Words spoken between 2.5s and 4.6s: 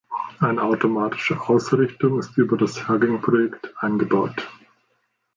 das Hugin-Projekt eingebaut.